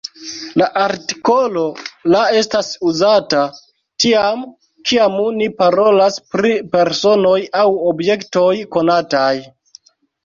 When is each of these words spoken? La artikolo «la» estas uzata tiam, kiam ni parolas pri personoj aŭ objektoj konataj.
La 0.59 0.67
artikolo 0.83 1.65
«la» 2.13 2.21
estas 2.39 2.69
uzata 2.91 3.43
tiam, 4.05 4.41
kiam 4.93 5.19
ni 5.43 5.51
parolas 5.63 6.19
pri 6.33 6.55
personoj 6.77 7.39
aŭ 7.65 7.67
objektoj 7.93 8.53
konataj. 8.79 9.33